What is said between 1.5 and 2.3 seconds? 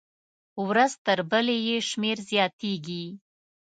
یې شمېر